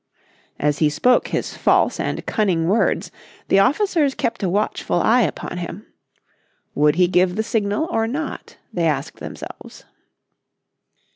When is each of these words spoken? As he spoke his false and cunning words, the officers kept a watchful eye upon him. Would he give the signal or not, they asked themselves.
As 0.59 0.79
he 0.79 0.89
spoke 0.89 1.27
his 1.27 1.55
false 1.55 1.99
and 1.99 2.25
cunning 2.25 2.67
words, 2.67 3.11
the 3.49 3.59
officers 3.59 4.15
kept 4.15 4.41
a 4.41 4.49
watchful 4.49 4.99
eye 4.99 5.21
upon 5.21 5.59
him. 5.59 5.85
Would 6.73 6.95
he 6.95 7.07
give 7.07 7.35
the 7.35 7.43
signal 7.43 7.87
or 7.91 8.07
not, 8.07 8.57
they 8.73 8.87
asked 8.87 9.17
themselves. 9.19 9.85